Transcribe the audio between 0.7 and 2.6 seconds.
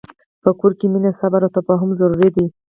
کې مینه، صبر، او تفاهم ضرور دي.